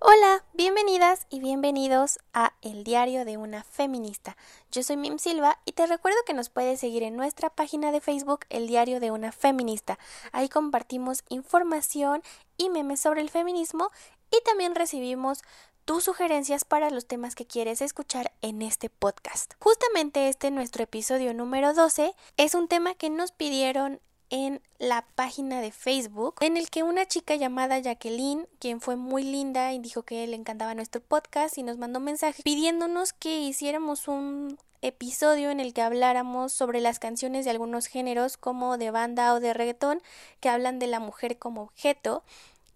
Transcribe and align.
Hola, 0.00 0.44
bienvenidas 0.54 1.26
y 1.28 1.40
bienvenidos 1.40 2.20
a 2.32 2.52
El 2.62 2.84
Diario 2.84 3.24
de 3.24 3.36
una 3.36 3.64
Feminista. 3.64 4.36
Yo 4.70 4.84
soy 4.84 4.96
Mim 4.96 5.18
Silva 5.18 5.58
y 5.64 5.72
te 5.72 5.88
recuerdo 5.88 6.18
que 6.24 6.34
nos 6.34 6.50
puedes 6.50 6.78
seguir 6.78 7.02
en 7.02 7.16
nuestra 7.16 7.50
página 7.50 7.90
de 7.90 8.00
Facebook 8.00 8.46
El 8.48 8.68
Diario 8.68 9.00
de 9.00 9.10
una 9.10 9.32
Feminista. 9.32 9.98
Ahí 10.30 10.48
compartimos 10.48 11.24
información 11.30 12.22
y 12.56 12.68
memes 12.68 13.00
sobre 13.00 13.22
el 13.22 13.28
feminismo 13.28 13.90
y 14.30 14.40
también 14.44 14.76
recibimos 14.76 15.42
tus 15.84 16.04
sugerencias 16.04 16.64
para 16.64 16.90
los 16.90 17.06
temas 17.06 17.34
que 17.34 17.46
quieres 17.46 17.82
escuchar 17.82 18.30
en 18.40 18.62
este 18.62 18.90
podcast. 18.90 19.54
Justamente 19.58 20.28
este 20.28 20.52
nuestro 20.52 20.84
episodio 20.84 21.34
número 21.34 21.74
12 21.74 22.14
es 22.36 22.54
un 22.54 22.68
tema 22.68 22.94
que 22.94 23.10
nos 23.10 23.32
pidieron 23.32 24.00
en 24.30 24.60
la 24.78 25.04
página 25.14 25.60
de 25.60 25.72
Facebook 25.72 26.36
en 26.40 26.56
el 26.56 26.70
que 26.70 26.82
una 26.82 27.06
chica 27.06 27.34
llamada 27.36 27.78
Jacqueline, 27.78 28.46
quien 28.58 28.80
fue 28.80 28.96
muy 28.96 29.22
linda 29.22 29.72
y 29.72 29.78
dijo 29.78 30.02
que 30.02 30.26
le 30.26 30.36
encantaba 30.36 30.74
nuestro 30.74 31.00
podcast 31.00 31.58
y 31.58 31.62
nos 31.62 31.78
mandó 31.78 32.00
mensaje 32.00 32.42
pidiéndonos 32.42 33.12
que 33.12 33.40
hiciéramos 33.40 34.08
un 34.08 34.58
episodio 34.80 35.50
en 35.50 35.60
el 35.60 35.74
que 35.74 35.82
habláramos 35.82 36.52
sobre 36.52 36.80
las 36.80 36.98
canciones 36.98 37.44
de 37.44 37.50
algunos 37.50 37.86
géneros 37.86 38.36
como 38.36 38.78
de 38.78 38.90
banda 38.90 39.34
o 39.34 39.40
de 39.40 39.52
reggaetón 39.52 40.02
que 40.40 40.48
hablan 40.48 40.78
de 40.78 40.86
la 40.86 41.00
mujer 41.00 41.38
como 41.38 41.62
objeto 41.62 42.22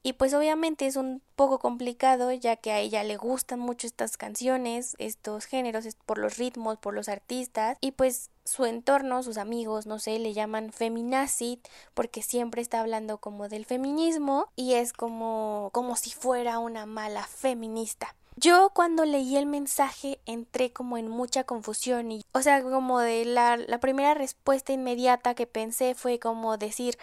y 0.03 0.15
pues 0.15 0.35
obviamente 0.35 0.87
es 0.87 0.97
un 0.97 1.23
poco 1.37 1.59
complicado 1.59 2.33
ya 2.33 2.57
que 2.57 2.73
a 2.73 2.79
ella 2.79 3.05
le 3.05 3.17
gustan 3.17 3.61
mucho 3.61 3.87
estas 3.87 4.17
canciones, 4.17 4.97
estos 4.99 5.45
géneros, 5.45 5.87
por 6.07 6.19
los 6.19 6.39
ritmos, 6.39 6.79
por 6.79 6.95
los 6.95 7.09
artistas 7.09 7.79
y 7.81 7.93
pues 7.93 8.31
su 8.45 8.65
entorno, 8.65 9.23
sus 9.23 9.39
amigos, 9.39 9.87
no 9.87 9.99
sé, 9.99 10.19
le 10.19 10.33
llaman 10.33 10.73
feminazit 10.73 11.67
porque 11.95 12.23
siempre 12.23 12.63
está 12.63 12.81
hablando 12.81 13.19
como 13.19 13.49
del 13.49 13.65
feminismo 13.65 14.49
y 14.57 14.75
es 14.75 14.93
como 14.93 15.71
como 15.73 15.97
si 15.97 16.11
fuera 16.11 16.59
una 16.59 16.87
mala 16.87 17.25
feminista. 17.27 18.15
Yo 18.37 18.71
cuando 18.75 19.05
leí 19.05 19.37
el 19.37 19.47
mensaje 19.47 20.19
entré 20.25 20.73
como 20.73 20.97
en 20.97 21.07
mucha 21.07 21.45
confusión 21.45 22.11
y, 22.11 22.25
o 22.33 22.41
sea, 22.41 22.63
como 22.63 22.99
de 22.99 23.27
la, 23.27 23.59
la 23.59 23.79
primera 23.79 24.15
respuesta 24.15 24.73
inmediata 24.73 25.35
que 25.35 25.47
pensé 25.47 25.95
fue 25.95 26.19
como 26.19 26.57
decir, 26.57 26.97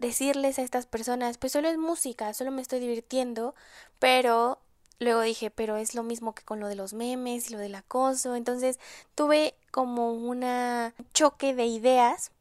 decirles 0.00 0.58
a 0.58 0.62
estas 0.62 0.86
personas, 0.86 1.38
pues 1.38 1.52
solo 1.52 1.68
es 1.68 1.78
música, 1.78 2.32
solo 2.34 2.50
me 2.50 2.62
estoy 2.62 2.80
divirtiendo, 2.80 3.54
pero 3.98 4.58
luego 4.98 5.20
dije, 5.20 5.50
pero 5.50 5.76
es 5.76 5.94
lo 5.94 6.02
mismo 6.02 6.34
que 6.34 6.42
con 6.42 6.58
lo 6.58 6.68
de 6.68 6.74
los 6.74 6.94
memes 6.94 7.48
y 7.48 7.52
lo 7.52 7.58
del 7.58 7.74
acoso, 7.74 8.34
entonces 8.34 8.80
tuve 9.14 9.54
como 9.70 10.12
una 10.12 10.94
choque 11.14 11.54
de 11.54 11.66
ideas 11.66 12.32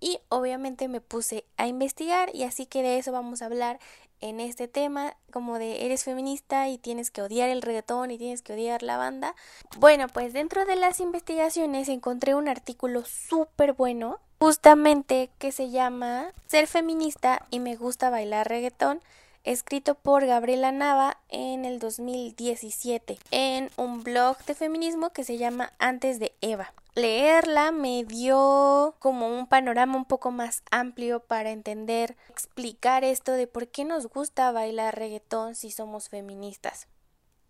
y 0.00 0.18
obviamente 0.28 0.88
me 0.88 1.00
puse 1.00 1.44
a 1.56 1.66
investigar 1.66 2.34
y 2.34 2.44
así 2.44 2.66
que 2.66 2.82
de 2.82 2.98
eso 2.98 3.12
vamos 3.12 3.42
a 3.42 3.46
hablar 3.46 3.78
en 4.20 4.38
este 4.38 4.68
tema, 4.68 5.16
como 5.32 5.58
de 5.58 5.84
eres 5.84 6.04
feminista 6.04 6.68
y 6.68 6.78
tienes 6.78 7.10
que 7.10 7.22
odiar 7.22 7.50
el 7.50 7.60
reggaetón 7.60 8.12
y 8.12 8.18
tienes 8.18 8.40
que 8.40 8.52
odiar 8.52 8.84
la 8.84 8.96
banda. 8.96 9.34
Bueno, 9.78 10.06
pues 10.06 10.32
dentro 10.32 10.64
de 10.64 10.76
las 10.76 11.00
investigaciones 11.00 11.88
encontré 11.88 12.36
un 12.36 12.48
artículo 12.48 13.04
súper 13.04 13.72
bueno 13.72 14.20
justamente 14.42 15.30
que 15.38 15.52
se 15.52 15.70
llama 15.70 16.32
Ser 16.48 16.66
feminista 16.66 17.46
y 17.50 17.60
me 17.60 17.76
gusta 17.76 18.10
bailar 18.10 18.48
reggaetón, 18.48 19.00
escrito 19.44 19.94
por 19.94 20.26
Gabriela 20.26 20.72
Nava 20.72 21.18
en 21.28 21.64
el 21.64 21.78
2017 21.78 23.20
en 23.30 23.70
un 23.76 24.02
blog 24.02 24.36
de 24.44 24.56
feminismo 24.56 25.10
que 25.10 25.22
se 25.22 25.38
llama 25.38 25.72
Antes 25.78 26.18
de 26.18 26.34
Eva. 26.40 26.72
Leerla 26.96 27.70
me 27.70 28.02
dio 28.02 28.96
como 28.98 29.28
un 29.28 29.46
panorama 29.46 29.96
un 29.96 30.06
poco 30.06 30.32
más 30.32 30.64
amplio 30.72 31.20
para 31.20 31.50
entender, 31.50 32.16
explicar 32.28 33.04
esto 33.04 33.30
de 33.30 33.46
por 33.46 33.68
qué 33.68 33.84
nos 33.84 34.08
gusta 34.08 34.50
bailar 34.50 34.98
reggaetón 34.98 35.54
si 35.54 35.70
somos 35.70 36.08
feministas 36.08 36.88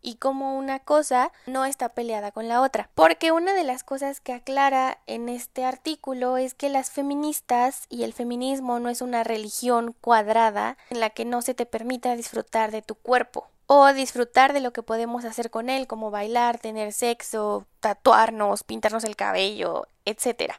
y 0.03 0.17
cómo 0.17 0.57
una 0.57 0.81
cosa 0.81 1.33
no 1.47 1.65
está 1.65 1.91
peleada 1.91 2.33
con 2.33 2.49
la 2.49 2.61
otra. 2.61 2.91
Porque 2.95 3.33
una 3.33 3.55
de 3.55 3.65
las 3.65 3.85
cosas 3.85 4.21
que 4.21 4.33
aclara 4.33 4.99
en 5.07 5.29
este 5.29 5.65
artículo 5.65 6.37
es 6.37 6.55
que 6.55 6.69
las 6.69 6.91
feministas 6.91 7.87
y 7.89 8.03
el 8.03 8.13
feminismo 8.13 8.79
no 8.81 8.89
es 8.89 9.01
una 9.01 9.25
religión 9.25 9.95
cuadrada 10.01 10.77
en 10.91 11.01
la 11.01 11.11
que 11.11 11.25
no 11.25 11.43
se 11.43 11.55
te 11.55 11.67
permita 11.67 12.17
disfrutar 12.17 12.71
de 12.71 12.83
tu 12.83 12.95
cuerpo 12.95 13.49
o 13.67 13.93
disfrutar 13.93 14.53
de 14.53 14.61
lo 14.61 14.73
que 14.73 14.83
podemos 14.83 15.25
hacer 15.25 15.51
con 15.51 15.71
él, 15.71 15.87
como 15.87 16.11
bailar, 16.11 16.59
tener 16.59 16.93
sexo, 16.93 17.67
tatuarnos, 17.81 18.65
pintarnos 18.65 19.05
el 19.05 19.17
cabello, 19.17 19.87
etc. 20.05 20.55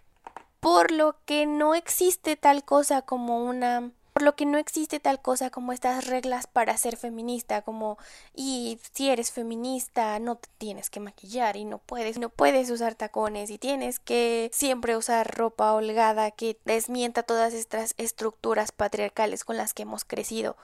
Por 0.60 0.92
lo 0.92 1.16
que 1.26 1.46
no 1.46 1.76
existe 1.76 2.38
tal 2.38 2.64
cosa 2.64 3.02
como 3.04 3.44
una 3.44 3.92
por 4.14 4.22
lo 4.22 4.36
que 4.36 4.46
no 4.46 4.58
existe 4.58 5.00
tal 5.00 5.22
cosa 5.22 5.50
como 5.50 5.74
estas 5.74 6.06
reglas 6.06 6.48
para 6.48 6.78
ser 6.78 6.98
feminista, 6.98 7.64
como 7.64 7.98
y 8.36 8.80
si 8.94 9.10
eres 9.10 9.32
feminista 9.32 10.20
no 10.20 10.36
te 10.36 10.50
tienes 10.58 10.90
que 10.90 11.00
maquillar 11.00 11.58
y 11.58 11.66
no 11.66 11.80
puedes, 11.80 12.20
no 12.20 12.30
puedes 12.30 12.70
usar 12.70 12.96
tacones 12.96 13.50
y 13.50 13.58
tienes 13.58 14.00
que 14.00 14.52
siempre 14.54 14.96
usar 14.96 15.36
ropa 15.36 15.74
holgada 15.74 16.32
que 16.32 16.60
desmienta 16.64 17.24
todas 17.24 17.54
estas 17.54 17.96
estructuras 17.98 18.72
patriarcales 18.72 19.44
con 19.44 19.58
las 19.58 19.74
que 19.74 19.84
hemos 19.84 20.06
crecido. 20.06 20.56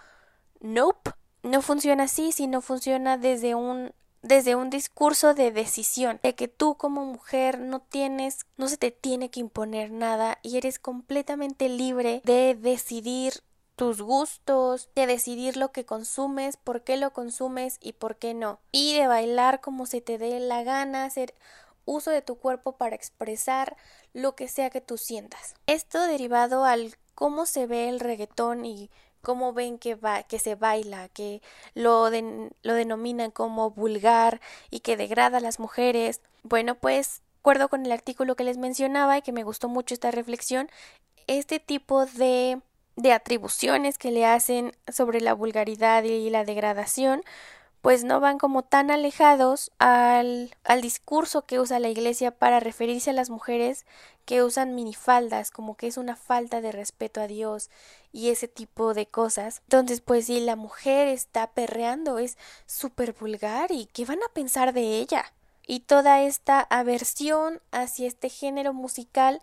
Nope, 0.60 1.12
no 1.42 1.62
funciona 1.62 2.04
así, 2.04 2.32
sino 2.32 2.62
funciona 2.62 3.18
desde 3.18 3.56
un 3.56 3.92
desde 4.22 4.56
un 4.56 4.70
discurso 4.70 5.34
de 5.34 5.52
decisión, 5.52 6.20
de 6.24 6.36
que 6.36 6.48
tú 6.48 6.76
como 6.76 7.06
mujer 7.06 7.60
no 7.60 7.80
tienes, 7.82 8.46
no 8.58 8.68
se 8.68 8.78
te 8.78 8.92
tiene 8.92 9.30
que 9.30 9.40
imponer 9.40 9.92
nada 9.92 10.40
y 10.42 10.58
eres 10.58 10.80
completamente 10.80 11.70
libre 11.70 12.22
de 12.26 12.56
decidir 12.56 13.42
tus 13.76 14.02
gustos, 14.02 14.90
de 14.94 15.08
decidir 15.08 15.56
lo 15.56 15.72
que 15.72 15.86
consumes, 15.86 16.58
por 16.58 16.84
qué 16.84 16.98
lo 16.98 17.14
consumes 17.14 17.78
y 17.80 17.94
por 17.94 18.18
qué 18.18 18.34
no, 18.34 18.60
y 18.74 18.96
de 18.96 19.08
bailar 19.08 19.62
como 19.62 19.86
se 19.86 20.02
te 20.02 20.18
dé 20.18 20.38
la 20.42 20.64
gana, 20.64 21.06
hacer 21.06 21.34
uso 21.86 22.12
de 22.12 22.22
tu 22.22 22.36
cuerpo 22.36 22.74
para 22.74 22.96
expresar 22.96 23.78
lo 24.14 24.36
que 24.36 24.48
sea 24.48 24.70
que 24.70 24.82
tú 24.82 24.98
sientas. 24.98 25.56
Esto 25.66 26.06
derivado 26.08 26.66
al 26.66 26.96
cómo 27.16 27.46
se 27.46 27.68
ve 27.68 27.90
el 27.90 28.00
reggaetón 28.00 28.66
y 28.66 28.90
cómo 29.22 29.54
ven 29.54 29.78
que 29.78 29.96
va, 29.96 30.24
que 30.24 30.40
se 30.40 30.56
baila, 30.56 31.10
que 31.10 31.42
lo, 31.74 32.10
lo 32.10 32.74
denominan 32.74 33.32
como 33.32 33.72
vulgar 33.72 34.42
y 34.70 34.82
que 34.82 34.98
degrada 34.98 35.38
a 35.38 35.42
las 35.42 35.60
mujeres. 35.60 36.22
Bueno, 36.44 36.76
pues, 36.76 37.22
acuerdo 37.42 37.70
con 37.70 37.86
el 37.86 37.92
artículo 37.92 38.36
que 38.36 38.44
les 38.44 38.58
mencionaba 38.58 39.18
y 39.18 39.22
que 39.22 39.32
me 39.32 39.44
gustó 39.44 39.70
mucho 39.70 39.94
esta 39.94 40.12
reflexión, 40.12 40.70
este 41.28 41.60
tipo 41.60 42.06
de 42.06 42.62
de 43.00 43.14
atribuciones 43.14 43.98
que 43.98 44.12
le 44.12 44.26
hacen 44.26 44.74
sobre 44.92 45.22
la 45.22 45.34
vulgaridad 45.34 46.04
y 46.04 46.30
la 46.30 46.44
degradación, 46.44 47.24
pues 47.82 48.04
no 48.04 48.20
van 48.20 48.38
como 48.38 48.64
tan 48.64 48.92
alejados 48.92 49.72
al, 49.80 50.54
al 50.66 50.82
discurso 50.82 51.46
que 51.46 51.62
usa 51.62 51.80
la 51.80 51.88
Iglesia 51.88 52.32
para 52.32 52.60
referirse 52.60 53.12
a 53.12 53.14
las 53.14 53.30
mujeres 53.30 53.86
que 54.26 54.44
usan 54.44 54.76
minifaldas, 54.76 55.50
como 55.50 55.78
que 55.78 55.88
es 55.88 55.98
una 55.98 56.18
falta 56.18 56.60
de 56.60 56.74
respeto 56.74 57.22
a 57.22 57.28
Dios 57.28 57.70
y 58.12 58.30
ese 58.30 58.48
tipo 58.48 58.94
de 58.94 59.06
cosas. 59.06 59.62
Entonces, 59.66 60.02
pues 60.02 60.26
si 60.26 60.40
la 60.40 60.56
mujer 60.56 61.08
está 61.08 61.48
perreando 61.52 62.20
es 62.20 62.38
súper 62.66 63.14
vulgar 63.14 63.72
y 63.72 63.86
¿qué 63.88 64.06
van 64.06 64.20
a 64.24 64.34
pensar 64.34 64.74
de 64.74 64.98
ella? 64.98 65.26
Y 65.68 65.82
toda 65.82 66.24
esta 66.24 66.62
aversión 66.62 67.62
hacia 67.72 68.08
este 68.08 68.30
género 68.30 68.74
musical 68.74 69.40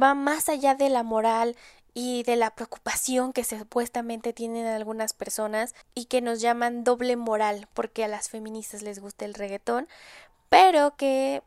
va 0.00 0.14
más 0.14 0.48
allá 0.48 0.74
de 0.74 0.90
la 0.90 1.04
moral 1.04 1.56
y 1.94 2.22
de 2.24 2.36
la 2.36 2.54
preocupación 2.54 3.32
que 3.32 3.44
supuestamente 3.44 4.32
tienen 4.32 4.66
algunas 4.66 5.14
personas 5.14 5.74
y 5.94 6.06
que 6.06 6.20
nos 6.20 6.40
llaman 6.40 6.84
doble 6.84 7.16
moral 7.16 7.68
porque 7.74 8.04
a 8.04 8.08
las 8.08 8.28
feministas 8.28 8.82
les 8.82 9.00
gusta 9.00 9.24
el 9.24 9.34
reggaetón, 9.34 9.88
pero 10.48 10.96
que 10.96 11.42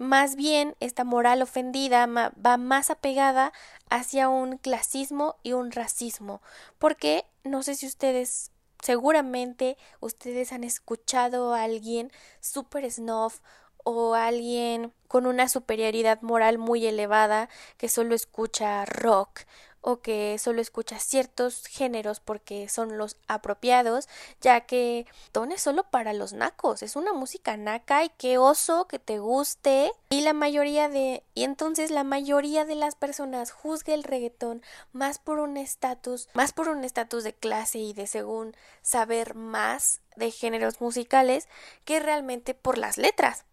más 0.00 0.34
bien 0.34 0.76
esta 0.80 1.04
moral 1.04 1.42
ofendida 1.42 2.06
va 2.06 2.56
más 2.56 2.88
apegada 2.88 3.52
hacia 3.90 4.30
un 4.30 4.56
clasismo 4.56 5.36
y 5.42 5.52
un 5.52 5.72
racismo, 5.72 6.40
porque 6.78 7.26
no 7.44 7.62
sé 7.62 7.74
si 7.74 7.86
ustedes 7.86 8.50
seguramente 8.82 9.76
ustedes 10.00 10.52
han 10.52 10.64
escuchado 10.64 11.52
a 11.52 11.64
alguien 11.64 12.10
super 12.40 12.90
snuff 12.90 13.40
o 13.84 14.14
alguien 14.14 14.94
con 15.06 15.26
una 15.26 15.50
superioridad 15.50 16.22
moral 16.22 16.56
muy 16.56 16.86
elevada 16.86 17.50
que 17.76 17.90
solo 17.90 18.14
escucha 18.14 18.86
rock 18.86 19.40
o 19.80 20.00
que 20.00 20.38
solo 20.38 20.60
escuchas 20.60 21.02
ciertos 21.02 21.66
géneros 21.66 22.20
porque 22.20 22.68
son 22.68 22.98
los 22.98 23.16
apropiados, 23.28 24.08
ya 24.40 24.62
que 24.62 25.06
ton 25.32 25.52
es 25.52 25.62
solo 25.62 25.84
para 25.84 26.12
los 26.12 26.32
nacos, 26.32 26.82
es 26.82 26.96
una 26.96 27.12
música 27.12 27.56
naca 27.56 28.04
y 28.04 28.10
qué 28.10 28.38
oso 28.38 28.86
que 28.86 28.98
te 28.98 29.18
guste 29.18 29.92
y 30.10 30.20
la 30.22 30.32
mayoría 30.32 30.88
de 30.88 31.22
y 31.34 31.44
entonces 31.44 31.90
la 31.90 32.04
mayoría 32.04 32.64
de 32.64 32.74
las 32.74 32.94
personas 32.94 33.50
juzga 33.50 33.94
el 33.94 34.04
reggaetón 34.04 34.62
más 34.92 35.18
por 35.18 35.38
un 35.38 35.56
estatus, 35.56 36.28
más 36.34 36.52
por 36.52 36.68
un 36.68 36.84
estatus 36.84 37.24
de 37.24 37.34
clase 37.34 37.78
y 37.78 37.92
de 37.92 38.06
según 38.06 38.54
saber 38.82 39.34
más 39.34 40.00
de 40.16 40.30
géneros 40.30 40.80
musicales 40.80 41.48
que 41.84 42.00
realmente 42.00 42.54
por 42.54 42.78
las 42.78 42.98
letras. 42.98 43.44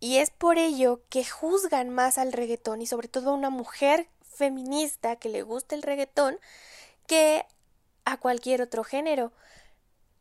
Y 0.00 0.18
es 0.18 0.30
por 0.30 0.58
ello 0.58 1.02
que 1.08 1.24
juzgan 1.24 1.88
más 1.88 2.18
al 2.18 2.32
reggaetón 2.32 2.82
y 2.82 2.86
sobre 2.86 3.08
todo 3.08 3.30
a 3.30 3.34
una 3.34 3.50
mujer 3.50 4.08
feminista 4.34 5.16
que 5.16 5.28
le 5.28 5.42
gusta 5.42 5.74
el 5.74 5.82
reggaetón 5.82 6.38
que 7.06 7.46
a 8.04 8.16
cualquier 8.18 8.62
otro 8.62 8.84
género, 8.84 9.32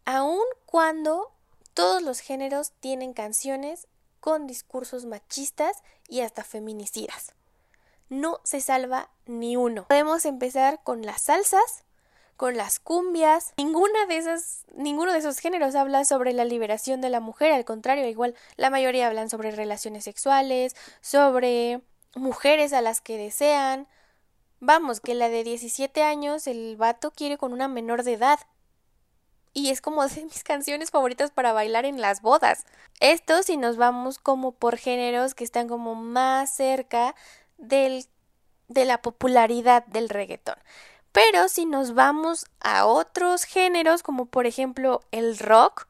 aun 0.05 0.43
cuando 0.65 1.31
todos 1.73 2.01
los 2.01 2.19
géneros 2.19 2.71
tienen 2.79 3.13
canciones 3.13 3.87
con 4.19 4.47
discursos 4.47 5.05
machistas 5.05 5.83
y 6.07 6.21
hasta 6.21 6.43
feminicidas. 6.43 7.33
No 8.09 8.39
se 8.43 8.61
salva 8.61 9.09
ni 9.25 9.57
uno. 9.57 9.85
Podemos 9.87 10.25
empezar 10.25 10.81
con 10.83 11.05
las 11.05 11.23
salsas, 11.23 11.83
con 12.37 12.55
las 12.55 12.79
cumbias. 12.79 13.53
Ninguna 13.57 14.05
de 14.05 14.17
esas, 14.17 14.65
ninguno 14.75 15.11
de 15.13 15.19
esos 15.19 15.39
géneros 15.39 15.75
habla 15.75 16.05
sobre 16.05 16.33
la 16.33 16.45
liberación 16.45 17.01
de 17.01 17.09
la 17.09 17.19
mujer, 17.19 17.51
al 17.51 17.65
contrario, 17.65 18.07
igual 18.07 18.35
la 18.55 18.69
mayoría 18.69 19.07
hablan 19.07 19.29
sobre 19.29 19.51
relaciones 19.51 20.03
sexuales, 20.03 20.75
sobre 21.01 21.81
mujeres 22.15 22.73
a 22.73 22.81
las 22.81 23.01
que 23.01 23.17
desean, 23.17 23.87
Vamos, 24.65 25.01
que 25.01 25.13
la 25.13 25.27
de 25.27 25.43
17 25.43 26.03
años 26.03 26.47
el 26.47 26.77
vato 26.77 27.11
quiere 27.11 27.37
con 27.37 27.51
una 27.51 27.67
menor 27.67 28.03
de 28.03 28.13
edad. 28.13 28.39
Y 29.51 29.71
es 29.71 29.81
como 29.81 30.07
de 30.07 30.23
mis 30.23 30.41
canciones 30.45 30.89
favoritas 30.89 31.31
para 31.31 31.51
bailar 31.51 31.83
en 31.83 31.99
las 31.99 32.21
bodas. 32.21 32.63
Esto 33.01 33.43
si 33.43 33.57
nos 33.57 33.75
vamos 33.75 34.19
como 34.19 34.53
por 34.53 34.77
géneros 34.77 35.35
que 35.35 35.43
están 35.43 35.67
como 35.67 35.95
más 35.95 36.55
cerca 36.55 37.13
del, 37.57 38.05
de 38.69 38.85
la 38.85 39.01
popularidad 39.01 39.85
del 39.87 40.07
reggaetón. 40.07 40.55
Pero 41.11 41.49
si 41.49 41.65
nos 41.65 41.93
vamos 41.93 42.45
a 42.61 42.85
otros 42.85 43.43
géneros 43.43 44.01
como 44.01 44.27
por 44.27 44.45
ejemplo 44.45 45.01
el 45.11 45.39
rock, 45.39 45.89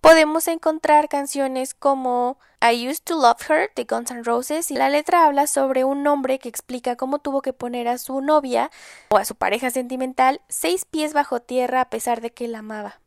podemos 0.00 0.48
encontrar 0.48 1.08
canciones 1.08 1.74
como 1.74 2.38
I 2.60 2.88
Used 2.88 3.04
to 3.04 3.14
Love 3.14 3.48
Her 3.48 3.70
de 3.74 3.84
Guns 3.84 4.10
N' 4.10 4.24
Roses 4.24 4.70
y 4.70 4.74
la 4.74 4.88
letra 4.88 5.26
habla 5.26 5.46
sobre 5.46 5.84
un 5.84 6.06
hombre 6.06 6.38
que 6.38 6.48
explica 6.48 6.96
cómo 6.96 7.18
tuvo 7.18 7.42
que 7.42 7.52
poner 7.52 7.88
a 7.88 7.98
su 7.98 8.20
novia 8.20 8.70
o 9.10 9.16
a 9.16 9.24
su 9.24 9.34
pareja 9.34 9.70
sentimental 9.70 10.40
seis 10.48 10.84
pies 10.84 11.12
bajo 11.12 11.40
tierra 11.40 11.82
a 11.82 11.90
pesar 11.90 12.20
de 12.20 12.32
que 12.32 12.48
la 12.48 12.60
amaba. 12.60 13.00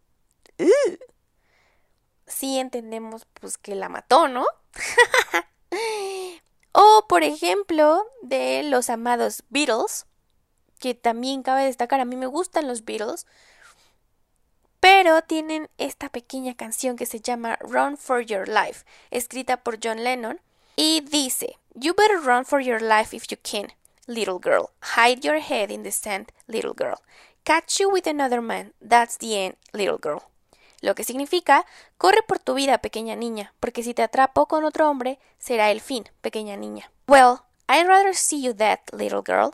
Sí 2.28 2.60
entendemos 2.60 3.28
pues 3.40 3.58
que 3.58 3.76
la 3.76 3.90
mató, 3.90 4.28
¿no? 4.28 4.46
o 6.72 7.06
por 7.08 7.24
ejemplo 7.24 8.06
de 8.22 8.64
los 8.64 8.90
amados 8.90 9.44
Beatles, 9.50 10.06
que 10.80 10.96
también 10.96 11.44
cabe 11.44 11.66
destacar, 11.66 12.00
a 12.00 12.06
mí 12.06 12.16
me 12.16 12.26
gustan 12.26 12.68
los 12.68 12.86
Beatles, 12.86 13.28
pero 14.82 15.22
tienen 15.22 15.70
esta 15.78 16.10
pequeña 16.10 16.56
canción 16.56 16.98
que 16.98 17.06
se 17.06 17.22
llama 17.22 17.58
Run 17.62 17.98
for 17.98 18.22
Your 18.22 18.50
Life, 18.50 18.84
escrita 19.12 19.58
por 19.58 19.78
John 19.82 20.04
Lennon, 20.04 20.42
y 20.76 21.02
dice, 21.02 21.58
You 21.76 21.94
better 21.94 22.20
run 22.20 22.44
for 22.46 22.60
your 22.60 22.82
life 22.82 23.16
if 23.16 23.28
you 23.28 23.38
can, 23.42 23.72
little 24.08 24.40
girl. 24.40 24.72
Hide 24.98 25.22
your 25.22 25.40
head 25.40 25.70
in 25.70 25.84
the 25.84 25.92
sand, 25.92 26.32
little 26.48 26.74
girl. 26.74 26.98
Catch 27.44 27.80
you 27.80 27.90
with 27.90 28.08
another 28.08 28.42
man, 28.42 28.74
that's 28.82 29.18
the 29.18 29.46
end, 29.46 29.56
little 29.72 30.00
girl. 30.02 30.24
Lo 30.82 30.96
que 30.96 31.04
significa, 31.04 31.66
corre 31.98 32.24
por 32.24 32.40
tu 32.40 32.56
vida, 32.56 32.80
pequeña 32.80 33.16
niña, 33.16 33.54
porque 33.60 33.84
si 33.84 33.94
te 33.94 34.02
atrapo 34.02 34.48
con 34.48 34.66
otro 34.66 34.90
hombre, 34.90 35.20
será 35.38 35.70
el 35.70 35.80
fin, 35.80 36.10
pequeña 36.22 36.58
niña. 36.58 36.92
Well, 37.08 37.44
I'd 37.70 37.88
rather 37.88 38.16
see 38.16 38.42
you 38.42 38.54
dead, 38.54 38.80
little 38.92 39.22
girl, 39.24 39.52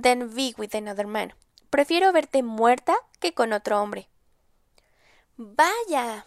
than 0.00 0.34
be 0.34 0.54
with 0.56 0.74
another 0.74 1.06
man. 1.06 1.34
Prefiero 1.68 2.12
verte 2.12 2.42
muerta 2.42 2.96
que 3.20 3.34
con 3.34 3.52
otro 3.52 3.80
hombre. 3.80 4.09
Vaya. 5.42 6.26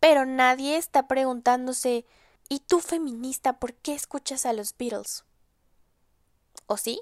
Pero 0.00 0.26
nadie 0.26 0.76
está 0.76 1.08
preguntándose 1.08 2.04
¿Y 2.50 2.60
tú 2.60 2.80
feminista 2.80 3.58
por 3.58 3.74
qué 3.74 3.94
escuchas 3.94 4.44
a 4.44 4.52
los 4.52 4.76
Beatles? 4.76 5.24
¿O 6.66 6.76
sí? 6.76 7.00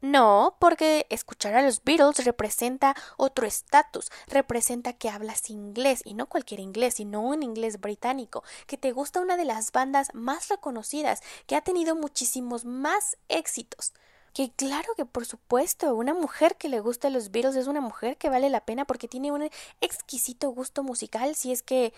No, 0.00 0.56
porque 0.60 1.06
escuchar 1.10 1.54
a 1.54 1.62
los 1.62 1.82
Beatles 1.82 2.24
representa 2.24 2.96
otro 3.16 3.46
estatus, 3.46 4.10
representa 4.26 4.92
que 4.92 5.08
hablas 5.08 5.50
inglés, 5.50 6.00
y 6.04 6.14
no 6.14 6.28
cualquier 6.28 6.60
inglés, 6.60 6.94
sino 6.94 7.20
un 7.20 7.44
inglés 7.44 7.80
británico, 7.80 8.42
que 8.66 8.76
te 8.76 8.90
gusta 8.90 9.20
una 9.20 9.36
de 9.36 9.44
las 9.44 9.70
bandas 9.70 10.08
más 10.14 10.48
reconocidas, 10.48 11.22
que 11.46 11.54
ha 11.54 11.60
tenido 11.60 11.94
muchísimos 11.94 12.64
más 12.64 13.16
éxitos. 13.28 13.92
Que 14.32 14.50
claro 14.50 14.94
que 14.96 15.04
por 15.04 15.26
supuesto, 15.26 15.94
una 15.94 16.14
mujer 16.14 16.56
que 16.56 16.70
le 16.70 16.80
gusta 16.80 17.10
los 17.10 17.30
Beatles 17.30 17.56
es 17.56 17.66
una 17.66 17.82
mujer 17.82 18.16
que 18.16 18.30
vale 18.30 18.48
la 18.48 18.64
pena 18.64 18.86
porque 18.86 19.08
tiene 19.08 19.30
un 19.30 19.50
exquisito 19.80 20.50
gusto 20.50 20.82
musical 20.82 21.34
si 21.34 21.52
es 21.52 21.62
que 21.62 21.92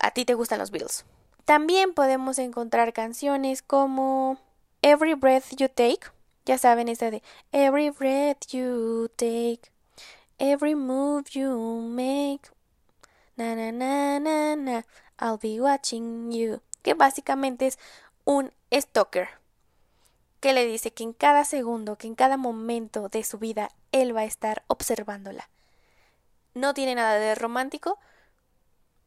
a 0.00 0.12
ti 0.12 0.24
te 0.24 0.34
gustan 0.34 0.60
los 0.60 0.70
Beatles. 0.70 1.04
También 1.44 1.92
podemos 1.92 2.38
encontrar 2.38 2.92
canciones 2.92 3.62
como 3.62 4.38
Every 4.80 5.14
Breath 5.14 5.56
You 5.56 5.68
Take, 5.68 6.02
ya 6.46 6.56
saben 6.56 6.88
esta 6.88 7.10
de 7.10 7.22
Every 7.50 7.90
Breath 7.90 8.46
You 8.50 9.08
Take, 9.16 9.62
Every 10.38 10.76
Move 10.76 11.24
You 11.32 11.80
Make, 11.80 12.50
na 13.36 13.56
na 13.56 13.72
na 13.72 14.20
na 14.20 14.54
na, 14.54 14.84
I'll 15.18 15.38
be 15.42 15.60
watching 15.60 16.30
you, 16.30 16.60
que 16.82 16.94
básicamente 16.94 17.66
es 17.66 17.78
un 18.24 18.52
stalker 18.70 19.41
que 20.42 20.52
le 20.52 20.66
dice 20.66 20.92
que 20.92 21.04
en 21.04 21.12
cada 21.12 21.44
segundo, 21.44 21.96
que 21.96 22.08
en 22.08 22.16
cada 22.16 22.36
momento 22.36 23.08
de 23.08 23.22
su 23.22 23.38
vida, 23.38 23.70
él 23.92 24.14
va 24.14 24.22
a 24.22 24.24
estar 24.24 24.64
observándola. 24.66 25.48
No 26.52 26.74
tiene 26.74 26.96
nada 26.96 27.14
de 27.14 27.36
romántico 27.36 28.00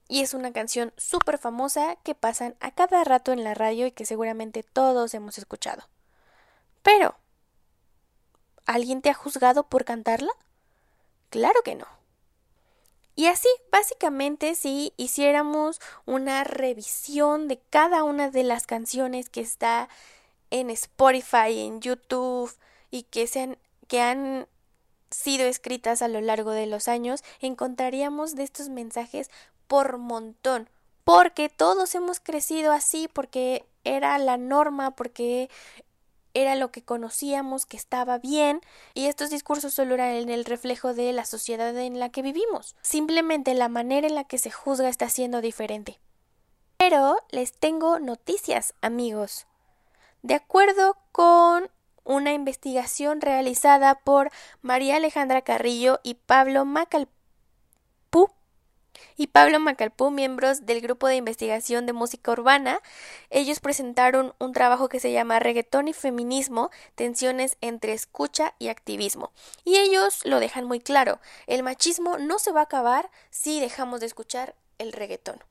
y 0.07 0.21
es 0.21 0.33
una 0.33 0.53
canción 0.53 0.93
súper 0.95 1.37
famosa 1.37 1.97
que 2.03 2.15
pasan 2.15 2.55
a 2.61 2.71
cada 2.71 3.03
rato 3.03 3.33
en 3.33 3.43
la 3.43 3.53
radio 3.53 3.85
y 3.85 3.91
que 3.91 4.05
seguramente 4.05 4.63
todos 4.63 5.13
hemos 5.13 5.37
escuchado. 5.37 5.83
Pero, 6.83 7.17
¿alguien 8.65 9.01
te 9.01 9.09
ha 9.09 9.13
juzgado 9.13 9.67
por 9.67 9.83
cantarla? 9.83 10.31
Claro 11.31 11.61
que 11.65 11.75
no. 11.75 11.88
Y 13.13 13.27
así, 13.27 13.49
básicamente, 13.73 14.55
si 14.55 14.93
hiciéramos 14.95 15.81
una 16.05 16.45
revisión 16.45 17.49
de 17.49 17.59
cada 17.69 18.03
una 18.05 18.31
de 18.31 18.43
las 18.43 18.65
canciones 18.65 19.29
que 19.29 19.41
está 19.41 19.89
en 20.51 20.69
Spotify, 20.69 21.59
en 21.59 21.81
YouTube 21.81 22.53
y 22.91 23.03
que, 23.03 23.27
sean, 23.27 23.57
que 23.87 24.01
han 24.01 24.47
sido 25.11 25.45
escritas 25.45 26.01
a 26.01 26.07
lo 26.07 26.21
largo 26.21 26.51
de 26.51 26.67
los 26.67 26.87
años, 26.87 27.23
encontraríamos 27.39 28.35
de 28.35 28.43
estos 28.43 28.69
mensajes 28.69 29.29
por 29.67 29.97
montón, 29.97 30.69
porque 31.03 31.49
todos 31.49 31.95
hemos 31.95 32.19
crecido 32.19 32.71
así, 32.71 33.07
porque 33.11 33.65
era 33.83 34.17
la 34.17 34.37
norma, 34.37 34.91
porque 34.91 35.49
era 36.33 36.55
lo 36.55 36.71
que 36.71 36.83
conocíamos, 36.83 37.65
que 37.65 37.77
estaba 37.77 38.17
bien, 38.19 38.61
y 38.93 39.05
estos 39.05 39.29
discursos 39.29 39.73
solo 39.73 39.95
eran 39.95 40.29
el 40.29 40.45
reflejo 40.45 40.93
de 40.93 41.13
la 41.13 41.25
sociedad 41.25 41.75
en 41.77 41.99
la 41.99 42.09
que 42.09 42.21
vivimos. 42.21 42.75
Simplemente 42.81 43.53
la 43.53 43.69
manera 43.69 44.07
en 44.07 44.15
la 44.15 44.25
que 44.25 44.37
se 44.37 44.51
juzga 44.51 44.89
está 44.89 45.09
siendo 45.09 45.41
diferente. 45.41 45.99
Pero 46.77 47.17
les 47.29 47.53
tengo 47.53 47.99
noticias, 47.99 48.73
amigos. 48.81 49.47
De 50.25 50.34
acuerdo 50.34 50.98
con 51.12 51.70
una 52.03 52.34
investigación 52.34 53.22
realizada 53.22 53.94
por 54.00 54.32
María 54.63 54.96
Alejandra 54.96 55.44
Carrillo 55.44 56.00
y 56.01 56.15
Pablo 56.15 56.65
Macalpú 56.65 57.12
y 59.17 59.27
Pablo 59.27 59.60
Macalpú, 59.60 60.10
miembros 60.10 60.65
del 60.65 60.82
grupo 60.82 61.08
de 61.08 61.17
investigación 61.17 61.86
de 61.86 61.94
música 61.94 62.32
urbana, 62.32 62.82
ellos 63.29 63.60
presentaron 63.60 64.34
un 64.39 64.51
trabajo 64.51 64.89
que 64.89 65.00
se 65.00 65.12
llama 65.12 65.38
Reggaetón 65.38 65.89
y 65.89 65.94
Feminismo, 65.94 66.72
tensiones 66.96 67.58
entre 67.62 67.94
escucha 67.94 68.55
y 68.58 68.70
activismo. 68.70 69.32
Y 69.63 69.77
ellos 69.77 70.22
lo 70.25 70.39
dejan 70.39 70.65
muy 70.65 70.79
claro, 70.79 71.20
el 71.46 71.62
machismo 71.62 72.17
no 72.17 72.39
se 72.39 72.51
va 72.51 72.62
a 72.62 72.63
acabar 72.63 73.12
si 73.29 73.60
dejamos 73.60 74.00
de 74.00 74.08
escuchar 74.08 74.55
el 74.79 74.91
reggaetón. 74.91 75.44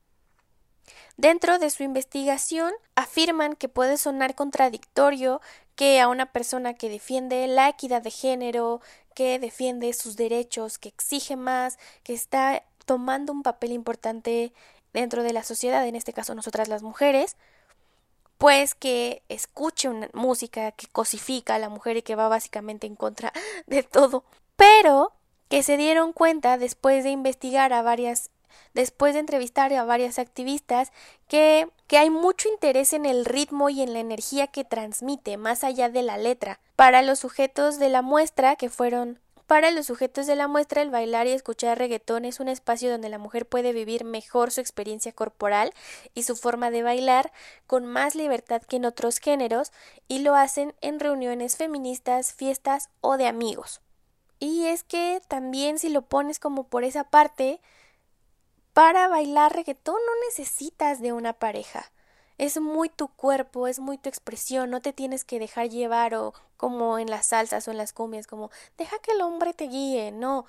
Dentro 1.17 1.59
de 1.59 1.69
su 1.69 1.83
investigación 1.83 2.73
afirman 2.95 3.55
que 3.55 3.69
puede 3.69 3.97
sonar 3.97 4.35
contradictorio 4.35 5.41
que 5.75 5.99
a 5.99 6.07
una 6.07 6.31
persona 6.31 6.73
que 6.73 6.89
defiende 6.89 7.47
la 7.47 7.69
equidad 7.69 8.01
de 8.01 8.11
género, 8.11 8.81
que 9.13 9.39
defiende 9.39 9.93
sus 9.93 10.15
derechos, 10.15 10.77
que 10.77 10.89
exige 10.89 11.35
más, 11.35 11.77
que 12.03 12.13
está 12.13 12.63
tomando 12.85 13.33
un 13.33 13.43
papel 13.43 13.71
importante 13.71 14.53
dentro 14.93 15.23
de 15.23 15.33
la 15.33 15.43
sociedad, 15.43 15.85
en 15.87 15.95
este 15.95 16.13
caso 16.13 16.35
nosotras 16.35 16.67
las 16.67 16.83
mujeres, 16.83 17.35
pues 18.37 18.75
que 18.75 19.23
escuche 19.29 19.89
una 19.89 20.09
música 20.13 20.71
que 20.71 20.87
cosifica 20.87 21.55
a 21.55 21.59
la 21.59 21.69
mujer 21.69 21.97
y 21.97 22.01
que 22.01 22.15
va 22.15 22.27
básicamente 22.27 22.87
en 22.87 22.95
contra 22.95 23.33
de 23.67 23.83
todo, 23.83 24.23
pero 24.55 25.13
que 25.49 25.63
se 25.63 25.77
dieron 25.77 26.13
cuenta 26.13 26.57
después 26.57 27.03
de 27.03 27.11
investigar 27.11 27.73
a 27.73 27.81
varias 27.81 28.31
después 28.73 29.13
de 29.13 29.19
entrevistar 29.19 29.73
a 29.73 29.85
varias 29.85 30.19
activistas 30.19 30.91
que, 31.27 31.67
que 31.87 31.97
hay 31.97 32.09
mucho 32.09 32.49
interés 32.49 32.93
en 32.93 33.05
el 33.05 33.25
ritmo 33.25 33.69
y 33.69 33.81
en 33.81 33.93
la 33.93 33.99
energía 33.99 34.47
que 34.47 34.63
transmite, 34.63 35.37
más 35.37 35.63
allá 35.63 35.89
de 35.89 36.03
la 36.03 36.17
letra. 36.17 36.59
Para 36.75 37.01
los 37.01 37.19
sujetos 37.19 37.79
de 37.79 37.89
la 37.89 38.01
muestra, 38.01 38.55
que 38.55 38.69
fueron 38.69 39.19
para 39.47 39.69
los 39.69 39.85
sujetos 39.85 40.25
de 40.25 40.35
la 40.35 40.47
muestra, 40.47 40.81
el 40.81 40.89
bailar 40.89 41.27
y 41.27 41.31
escuchar 41.31 41.77
reggaetón 41.77 42.25
es 42.25 42.39
un 42.39 42.47
espacio 42.47 42.89
donde 42.89 43.09
la 43.09 43.19
mujer 43.19 43.45
puede 43.45 43.73
vivir 43.73 44.03
mejor 44.03 44.49
su 44.49 44.59
experiencia 44.59 45.11
corporal 45.11 45.71
y 46.15 46.23
su 46.23 46.35
forma 46.35 46.71
de 46.71 46.81
bailar 46.81 47.31
con 47.67 47.85
más 47.85 48.15
libertad 48.15 48.63
que 48.63 48.77
en 48.77 48.85
otros 48.85 49.19
géneros 49.19 49.71
y 50.07 50.19
lo 50.19 50.33
hacen 50.33 50.73
en 50.81 50.99
reuniones 50.99 51.57
feministas, 51.57 52.33
fiestas 52.33 52.89
o 53.01 53.17
de 53.17 53.27
amigos. 53.27 53.81
Y 54.39 54.65
es 54.65 54.83
que 54.83 55.21
también 55.27 55.77
si 55.77 55.89
lo 55.89 56.01
pones 56.01 56.39
como 56.39 56.63
por 56.63 56.83
esa 56.83 57.03
parte, 57.03 57.61
para 58.75 59.07
bailar 59.07 59.55
reggaetón 59.55 59.95
no 59.95 60.27
necesitas 60.27 60.99
de 60.99 61.13
una 61.13 61.31
pareja. 61.31 61.93
Es 62.37 62.59
muy 62.59 62.89
tu 62.89 63.07
cuerpo, 63.07 63.67
es 63.67 63.79
muy 63.79 63.97
tu 63.97 64.09
expresión, 64.09 64.69
no 64.69 64.81
te 64.81 64.91
tienes 64.91 65.23
que 65.23 65.39
dejar 65.39 65.69
llevar 65.69 66.13
o 66.13 66.33
como 66.57 66.99
en 66.99 67.09
las 67.09 67.27
salsas 67.27 67.65
o 67.69 67.71
en 67.71 67.77
las 67.77 67.93
cumbias, 67.93 68.27
como 68.27 68.51
deja 68.77 68.99
que 68.99 69.13
el 69.13 69.21
hombre 69.21 69.53
te 69.53 69.69
guíe, 69.69 70.11
no. 70.11 70.45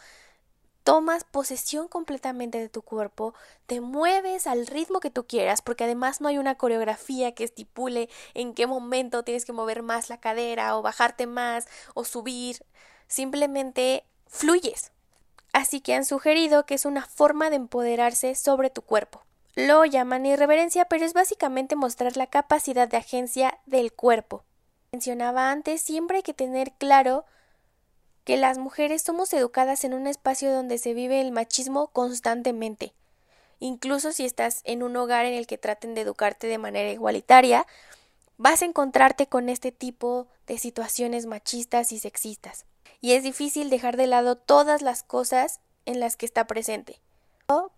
Tomas 0.83 1.23
posesión 1.23 1.87
completamente 1.87 2.59
de 2.59 2.69
tu 2.69 2.83
cuerpo, 2.83 3.33
te 3.67 3.81
mueves 3.81 4.49
al 4.49 4.67
ritmo 4.67 4.99
que 4.99 5.11
tú 5.11 5.25
quieras, 5.29 5.63
porque 5.63 5.85
además 5.85 6.21
no 6.21 6.27
hay 6.27 6.39
una 6.39 6.57
coreografía 6.57 7.33
que 7.33 7.45
estipule 7.45 8.09
en 8.35 8.55
qué 8.55 8.67
momento 8.67 9.23
tienes 9.23 9.45
que 9.45 9.53
mover 9.53 9.85
más 9.85 10.11
la 10.11 10.19
cadera 10.19 10.77
o 10.77 10.83
bajarte 10.83 11.29
más 11.29 11.69
o 11.95 12.05
subir. 12.05 12.65
Simplemente 13.07 14.05
fluyes. 14.27 14.91
Así 15.57 15.81
que 15.81 15.95
han 15.95 16.05
sugerido 16.05 16.67
que 16.67 16.75
es 16.75 16.85
una 16.85 17.07
forma 17.07 17.49
de 17.49 17.57
empoderarse 17.57 18.35
sobre 18.35 18.69
tu 18.69 18.83
cuerpo. 18.83 19.23
Lo 19.55 19.87
llaman 19.87 20.27
irreverencia, 20.27 20.85
pero 20.85 21.07
es 21.07 21.15
básicamente 21.15 21.77
mostrar 21.77 22.19
la 22.19 22.27
capacidad 22.27 22.87
de 22.87 22.99
agencia 22.99 23.59
del 23.65 23.91
cuerpo. 23.91 24.45
Mencionaba 24.93 25.51
antes, 25.51 25.81
siempre 25.81 26.19
hay 26.19 26.23
que 26.23 26.35
tener 26.35 26.73
claro 26.73 27.25
que 28.25 28.37
las 28.37 28.59
mujeres 28.59 29.01
somos 29.01 29.33
educadas 29.33 29.85
en 29.85 29.95
un 29.95 30.07
espacio 30.07 30.53
donde 30.53 30.77
se 30.77 30.93
vive 30.93 31.23
el 31.23 31.33
machismo 31.33 31.87
constantemente. 31.87 32.93
Incluso 33.59 34.13
si 34.13 34.27
estás 34.27 34.61
en 34.65 34.83
un 34.83 34.95
hogar 34.95 35.25
en 35.25 35.33
el 35.33 35.47
que 35.47 35.57
traten 35.57 35.95
de 35.95 36.03
educarte 36.03 36.49
de 36.49 36.59
manera 36.59 36.91
igualitaria, 36.91 37.67
vas 38.37 38.61
a 38.61 38.67
encontrarte 38.67 39.27
con 39.27 39.49
este 39.49 39.73
tipo 39.73 40.27
de 40.47 40.59
situaciones 40.59 41.25
machistas 41.25 41.93
y 41.93 41.99
sexistas. 41.99 42.67
Y 43.07 43.13
es 43.13 43.23
difícil 43.23 43.71
dejar 43.71 43.97
de 43.97 44.09
lado 44.09 44.35
todas 44.35 44.83
las 44.83 45.05
cosas 45.05 45.61
en 45.85 46.01
las 46.01 46.17
que 46.17 46.27
está 46.27 46.49
presente. 46.49 47.01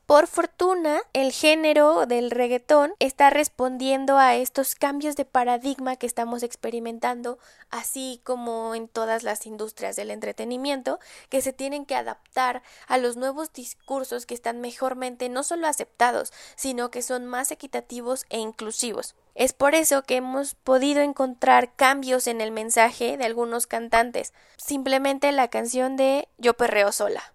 Por 0.09 0.27
fortuna, 0.27 1.03
el 1.13 1.33
género 1.33 2.07
del 2.07 2.31
reggaetón 2.31 2.95
está 2.99 3.29
respondiendo 3.29 4.17
a 4.17 4.37
estos 4.37 4.75
cambios 4.75 5.17
de 5.17 5.27
paradigma 5.27 5.97
que 5.97 6.07
estamos 6.07 6.43
experimentando, 6.43 7.39
así 7.69 8.23
como 8.25 8.75
en 8.75 8.89
todas 8.89 9.23
las 9.23 9.45
industrias 9.45 9.97
del 9.97 10.11
entretenimiento, 10.11 10.99
que 11.29 11.43
se 11.43 11.53
tienen 11.53 11.85
que 11.85 11.95
adaptar 11.95 12.63
a 12.87 12.97
los 12.97 13.19
nuevos 13.19 13.53
discursos 13.53 14.25
que 14.25 14.33
están 14.33 14.63
mejormente 14.63 15.29
no 15.29 15.43
solo 15.43 15.67
aceptados, 15.67 16.33
sino 16.57 16.91
que 16.91 17.03
son 17.03 17.27
más 17.27 17.51
equitativos 17.51 18.25
e 18.31 18.39
inclusivos. 18.39 19.15
Es 19.35 19.53
por 19.53 19.75
eso 19.75 20.03
que 20.03 20.17
hemos 20.17 20.55
podido 20.55 21.03
encontrar 21.03 21.75
cambios 21.77 22.27
en 22.29 22.41
el 22.41 22.51
mensaje 22.51 23.19
de 23.19 23.27
algunos 23.27 23.67
cantantes. 23.67 24.33
Simplemente 24.57 25.31
la 25.33 25.49
canción 25.49 25.97
de 25.97 26.29
Yo 26.39 26.55
perreo 26.55 26.93
sola. 26.93 27.35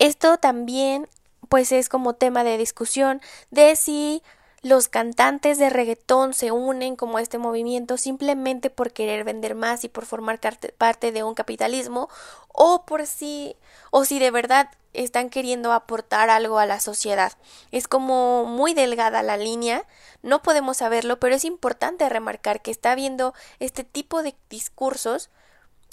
Esto 0.00 0.36
también 0.38 1.08
pues 1.52 1.70
es 1.70 1.90
como 1.90 2.14
tema 2.14 2.44
de 2.44 2.56
discusión 2.56 3.20
de 3.50 3.76
si 3.76 4.22
los 4.62 4.88
cantantes 4.88 5.58
de 5.58 5.68
reggaetón 5.68 6.32
se 6.32 6.50
unen 6.50 6.96
como 6.96 7.18
este 7.18 7.36
movimiento 7.36 7.98
simplemente 7.98 8.70
por 8.70 8.94
querer 8.94 9.22
vender 9.22 9.54
más 9.54 9.84
y 9.84 9.90
por 9.90 10.06
formar 10.06 10.40
parte 10.78 11.12
de 11.12 11.22
un 11.22 11.34
capitalismo 11.34 12.08
o 12.48 12.86
por 12.86 13.04
si 13.06 13.54
o 13.90 14.06
si 14.06 14.18
de 14.18 14.30
verdad 14.30 14.70
están 14.94 15.28
queriendo 15.28 15.72
aportar 15.72 16.30
algo 16.30 16.58
a 16.58 16.64
la 16.64 16.80
sociedad. 16.80 17.34
Es 17.70 17.86
como 17.86 18.46
muy 18.46 18.72
delgada 18.72 19.22
la 19.22 19.36
línea, 19.36 19.84
no 20.22 20.40
podemos 20.40 20.78
saberlo, 20.78 21.20
pero 21.20 21.34
es 21.34 21.44
importante 21.44 22.08
remarcar 22.08 22.62
que 22.62 22.70
está 22.70 22.92
habiendo 22.92 23.34
este 23.60 23.84
tipo 23.84 24.22
de 24.22 24.34
discursos 24.48 25.28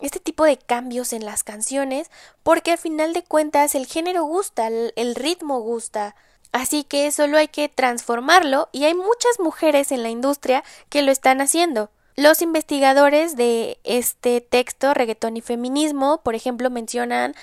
este 0.01 0.19
tipo 0.19 0.45
de 0.45 0.57
cambios 0.57 1.13
en 1.13 1.25
las 1.25 1.43
canciones 1.43 2.09
porque 2.43 2.71
al 2.71 2.77
final 2.77 3.13
de 3.13 3.23
cuentas 3.23 3.75
el 3.75 3.85
género 3.85 4.23
gusta, 4.23 4.67
el, 4.67 5.15
ritmo 5.15 5.59
gusta. 5.59 6.15
Así 6.51 6.83
que 6.83 7.11
solo 7.11 7.37
hay 7.37 7.47
que 7.47 7.69
transformarlo 7.69 8.69
y 8.71 8.85
hay 8.85 8.95
muchas 8.95 9.39
mujeres 9.39 9.91
en 9.91 10.01
la 10.03 10.09
industria 10.09 10.63
que 10.89 11.01
lo 11.01 11.11
están 11.11 11.41
haciendo. 11.41 11.91
Los 12.15 12.41
investigadores 12.41 13.35
de 13.35 13.79
este 13.83 14.41
texto, 14.41 14.93
reggaetón 14.93 15.37
y 15.37 15.41
feminismo, 15.41 16.21
por 16.23 16.35
ejemplo, 16.35 16.69
mencionan 16.69 17.35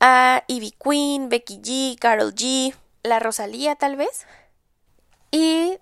a 0.00 0.42
Ivy 0.46 0.74
Queen, 0.82 1.28
Becky 1.28 1.60
G, 1.60 1.98
Carol 1.98 2.34
G, 2.34 2.74
la 3.02 3.18
Rosalía 3.18 3.76
tal 3.76 3.96
vez. 3.96 4.26
Y 5.30 5.78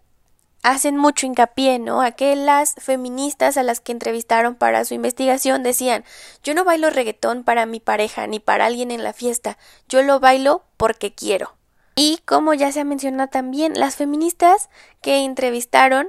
hacen 0.65 0.97
mucho 0.97 1.27
hincapié, 1.27 1.79
¿no? 1.79 2.01
A 2.01 2.13
que 2.13 2.35
las 2.35 2.75
feministas 2.79 3.59
a 3.59 3.63
las 3.63 3.81
que 3.81 3.93
entrevistaron 3.93 4.55
para 4.55 4.85
su 4.87 4.95
investigación 4.95 5.63
decían 5.63 6.05
yo 6.43 6.55
no 6.55 6.65
bailo 6.65 6.89
reggaetón 6.89 7.45
para 7.45 7.67
mi 7.67 7.81
pareja 7.81 8.27
ni 8.27 8.41
para 8.41 8.65
alguien 8.65 8.91
en 8.91 9.05
la 9.05 9.13
fiesta, 9.13 9.59
yo 9.89 10.03
lo 10.03 10.21
bailo 10.21 10.65
porque 10.79 11.15
quiero. 11.15 11.55
Y 11.95 12.19
como 12.25 12.55
ya 12.55 12.73
se 12.73 12.81
ha 12.81 12.85
mencionado 12.85 13.29
también, 13.29 13.75
las 13.79 13.97
feministas 13.97 14.71
que 15.03 15.19
entrevistaron 15.19 16.09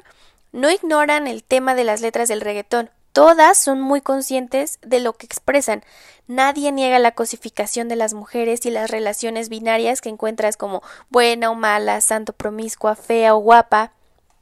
no 0.54 0.72
ignoran 0.72 1.28
el 1.28 1.44
tema 1.44 1.76
de 1.76 1.84
las 1.84 2.00
letras 2.00 2.30
del 2.30 2.42
reggaetón. 2.42 2.90
Todas 3.12 3.58
son 3.58 3.82
muy 3.82 4.00
conscientes 4.02 4.80
de 4.82 5.02
lo 5.02 5.14
que 5.14 5.26
expresan. 5.26 5.84
Nadie 6.28 6.72
niega 6.72 6.98
la 7.00 7.12
cosificación 7.12 7.88
de 7.90 7.98
las 7.98 8.14
mujeres 8.14 8.66
y 8.66 8.72
las 8.72 8.90
relaciones 8.90 9.50
binarias 9.50 10.02
que 10.02 10.10
encuentras 10.10 10.56
como 10.56 10.82
buena 11.10 11.52
o 11.52 11.56
mala, 11.56 12.00
santo 12.02 12.34
promiscua, 12.34 12.96
fea 12.96 13.36
o 13.36 13.40
guapa 13.40 13.92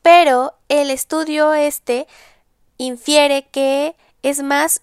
pero 0.04 0.54
el 0.70 0.92
estudio 0.92 1.54
este 1.56 2.08
infiere 2.78 3.48
que 3.48 3.96
es 4.22 4.44
más 4.44 4.82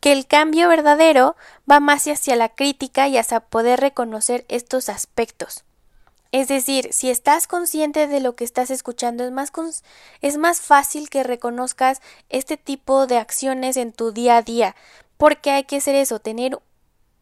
que 0.00 0.10
el 0.10 0.26
cambio 0.26 0.68
verdadero 0.68 1.36
va 1.70 1.78
más 1.78 2.08
hacia 2.08 2.34
la 2.34 2.48
crítica 2.48 3.06
y 3.06 3.18
hacia 3.18 3.38
poder 3.38 3.78
reconocer 3.78 4.44
estos 4.48 4.88
aspectos. 4.88 5.62
Es 6.32 6.48
decir, 6.48 6.92
si 6.92 7.10
estás 7.10 7.46
consciente 7.46 8.08
de 8.08 8.20
lo 8.20 8.34
que 8.34 8.44
estás 8.44 8.70
escuchando, 8.70 9.22
es 9.22 9.30
más, 9.30 9.52
es 10.22 10.38
más 10.38 10.60
fácil 10.60 11.10
que 11.10 11.22
reconozcas 11.22 12.00
este 12.30 12.56
tipo 12.56 13.06
de 13.06 13.18
acciones 13.18 13.76
en 13.76 13.92
tu 13.92 14.12
día 14.12 14.38
a 14.38 14.42
día, 14.42 14.74
porque 15.18 15.50
hay 15.50 15.64
que 15.64 15.76
hacer 15.76 15.94
eso, 15.94 16.20
tener 16.20 16.58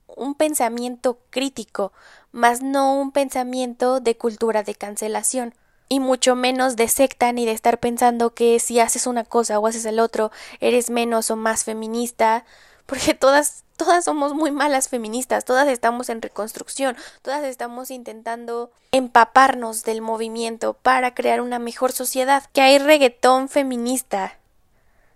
un 0.07 0.37
pensamiento 0.37 1.19
crítico, 1.31 1.93
más 2.31 2.63
no 2.63 2.95
un 2.95 3.11
pensamiento 3.11 3.99
de 3.99 4.17
cultura 4.17 4.63
de 4.63 4.77
cancelación 4.77 5.55
y 5.91 6.01
mucho 6.01 6.37
menos 6.37 6.77
de 6.77 6.89
secta 6.89 7.33
ni 7.33 7.45
de 7.45 7.53
estar 7.53 7.81
pensando 7.81 8.33
que 8.33 8.61
si 8.61 8.79
haces 8.79 9.07
una 9.07 9.25
cosa 9.25 9.59
o 9.59 9.67
haces 9.67 9.85
el 9.85 9.99
otro 9.99 10.31
eres 10.61 10.89
menos 10.89 11.31
o 11.31 11.37
más 11.37 11.65
feminista, 11.65 12.47
porque 12.87 13.13
todas 13.13 13.65
todas 13.77 14.05
somos 14.05 14.35
muy 14.35 14.51
malas 14.51 14.89
feministas, 14.89 15.45
todas 15.45 15.67
estamos 15.67 16.11
en 16.11 16.23
reconstrucción, 16.23 16.97
todas 17.23 17.43
estamos 17.45 17.91
intentando 17.91 18.71
empaparnos 18.93 19.85
del 19.85 20.01
movimiento 20.01 20.75
para 20.75 21.15
crear 21.15 21.41
una 21.41 21.59
mejor 21.59 21.91
sociedad, 21.91 22.45
que 22.53 22.61
hay 22.61 22.79
reggaetón 22.79 23.49
feminista. 23.49 24.39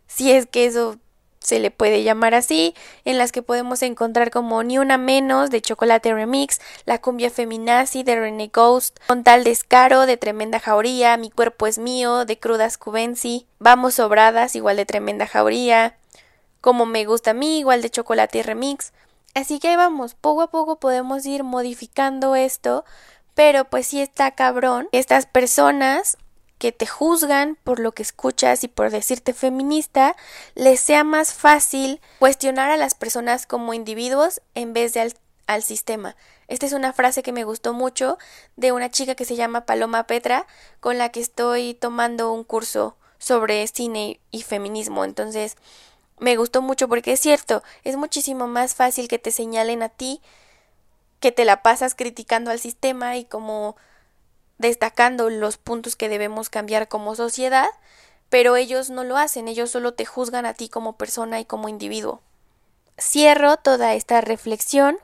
Si 0.07 0.33
es 0.33 0.47
que 0.47 0.64
eso 0.66 0.97
se 1.44 1.58
le 1.58 1.70
puede 1.70 2.02
llamar 2.02 2.34
así, 2.34 2.74
en 3.04 3.18
las 3.18 3.30
que 3.30 3.42
podemos 3.42 3.82
encontrar 3.82 4.30
como 4.30 4.62
Ni 4.62 4.78
una 4.78 4.96
menos 4.96 5.50
de 5.50 5.60
Chocolate 5.60 6.14
Remix, 6.14 6.60
La 6.86 7.00
cumbia 7.00 7.30
feminazi 7.30 8.02
de 8.02 8.16
René 8.16 8.50
Ghost, 8.52 8.98
Con 9.06 9.22
tal 9.22 9.44
descaro 9.44 10.06
de 10.06 10.16
Tremenda 10.16 10.58
Jauría, 10.58 11.16
Mi 11.18 11.30
cuerpo 11.30 11.66
es 11.66 11.78
mío 11.78 12.24
de 12.24 12.38
Crudas 12.38 12.78
Cubensi, 12.78 13.46
Vamos 13.58 13.94
sobradas 13.94 14.56
igual 14.56 14.76
de 14.76 14.86
Tremenda 14.86 15.26
Jauría, 15.26 15.98
Como 16.62 16.86
me 16.86 17.04
gusta 17.04 17.32
a 17.32 17.34
mí 17.34 17.58
igual 17.58 17.82
de 17.82 17.90
Chocolate 17.90 18.42
Remix. 18.42 18.92
Así 19.34 19.58
que 19.58 19.68
ahí 19.68 19.76
vamos, 19.76 20.14
poco 20.14 20.42
a 20.42 20.50
poco 20.50 20.78
podemos 20.78 21.26
ir 21.26 21.42
modificando 21.42 22.36
esto, 22.36 22.84
pero 23.34 23.64
pues 23.64 23.88
sí 23.88 24.00
está 24.00 24.30
cabrón. 24.30 24.88
Estas 24.92 25.26
personas 25.26 26.16
que 26.64 26.73
te 26.73 26.87
juzgan 26.87 27.59
por 27.62 27.78
lo 27.78 27.92
que 27.92 28.02
escuchas 28.02 28.64
y 28.64 28.68
por 28.68 28.90
decirte 28.90 29.35
feminista, 29.35 30.16
les 30.54 30.80
sea 30.80 31.04
más 31.04 31.35
fácil 31.35 32.00
cuestionar 32.18 32.71
a 32.71 32.78
las 32.78 32.94
personas 32.94 33.44
como 33.44 33.75
individuos 33.75 34.40
en 34.54 34.73
vez 34.73 34.94
de 34.94 35.00
al, 35.00 35.14
al 35.47 35.62
sistema. 35.62 36.16
Esta 36.49 36.64
es 36.64 36.73
una 36.73 36.94
frase 36.94 37.23
que 37.23 37.33
me 37.33 37.44
gustó 37.44 37.75
mucho 37.75 38.16
de 38.56 38.73
una 38.73 38.90
chica 38.90 39.14
que 39.14 39.26
se 39.26 39.37
llama 39.37 39.66
Paloma 39.66 40.06
Petra, 40.06 40.47
con 40.80 40.97
la 40.97 41.11
que 41.11 41.21
estoy 41.21 41.75
tomando 41.75 42.33
un 42.33 42.44
curso 42.44 42.97
sobre 43.18 43.66
cine 43.66 44.18
y 44.30 44.40
feminismo. 44.40 45.04
Entonces, 45.04 45.59
me 46.18 46.38
gustó 46.38 46.62
mucho 46.62 46.88
porque 46.88 47.12
es 47.12 47.21
cierto, 47.21 47.62
es 47.83 47.97
muchísimo 47.97 48.47
más 48.47 48.75
fácil 48.75 49.06
que 49.06 49.18
te 49.18 49.33
señalen 49.33 49.83
a 49.83 49.90
ti 49.90 50.23
que 51.21 51.30
te 51.30 51.44
la 51.44 51.61
pasas 51.61 51.94
criticando 51.94 52.50
al 52.50 52.59
sistema 52.59 53.18
y 53.18 53.26
como 53.26 53.76
destacando 54.58 55.30
los 55.30 55.56
puntos 55.56 55.96
que 55.96 56.08
debemos 56.08 56.50
cambiar 56.50 56.88
como 56.88 57.14
sociedad, 57.14 57.68
pero 58.28 58.56
ellos 58.56 58.90
no 58.90 59.04
lo 59.04 59.16
hacen, 59.16 59.49
ellos 59.49 59.70
solo 59.70 59.94
te 59.94 60.04
juzgan 60.04 60.46
a 60.46 60.54
ti 60.54 60.68
como 60.68 60.96
persona 60.96 61.40
y 61.40 61.44
como 61.44 61.68
individuo. 61.68 62.20
Cierro 62.99 63.56
toda 63.56 63.94
esta 63.94 64.20
reflexión 64.20 64.99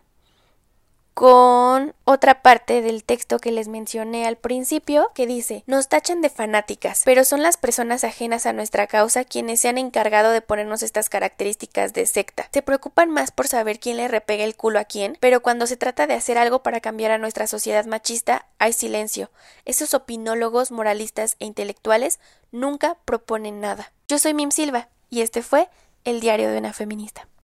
con 1.14 1.94
otra 2.04 2.42
parte 2.42 2.82
del 2.82 3.04
texto 3.04 3.38
que 3.38 3.52
les 3.52 3.68
mencioné 3.68 4.26
al 4.26 4.36
principio, 4.36 5.10
que 5.14 5.26
dice 5.26 5.64
nos 5.66 5.88
tachan 5.88 6.20
de 6.20 6.30
fanáticas, 6.30 7.02
pero 7.04 7.24
son 7.24 7.42
las 7.42 7.56
personas 7.56 8.04
ajenas 8.04 8.46
a 8.46 8.52
nuestra 8.52 8.86
causa 8.86 9.24
quienes 9.24 9.60
se 9.60 9.68
han 9.68 9.78
encargado 9.78 10.30
de 10.30 10.40
ponernos 10.40 10.82
estas 10.82 11.08
características 11.08 11.92
de 11.92 12.06
secta. 12.06 12.48
Se 12.52 12.62
preocupan 12.62 13.10
más 13.10 13.30
por 13.30 13.48
saber 13.48 13.78
quién 13.78 13.96
le 13.96 14.08
repega 14.08 14.44
el 14.44 14.56
culo 14.56 14.78
a 14.78 14.84
quién, 14.84 15.16
pero 15.20 15.42
cuando 15.42 15.66
se 15.66 15.76
trata 15.76 16.06
de 16.06 16.14
hacer 16.14 16.38
algo 16.38 16.62
para 16.62 16.80
cambiar 16.80 17.10
a 17.10 17.18
nuestra 17.18 17.46
sociedad 17.46 17.84
machista, 17.84 18.46
hay 18.58 18.72
silencio. 18.72 19.30
Esos 19.64 19.94
opinólogos, 19.94 20.70
moralistas 20.70 21.36
e 21.38 21.44
intelectuales 21.44 22.20
nunca 22.52 22.96
proponen 23.04 23.60
nada. 23.60 23.92
Yo 24.08 24.18
soy 24.18 24.34
Mim 24.34 24.50
Silva, 24.50 24.88
y 25.10 25.22
este 25.22 25.42
fue 25.42 25.68
el 26.04 26.20
diario 26.20 26.50
de 26.50 26.58
una 26.58 26.72
feminista. 26.72 27.26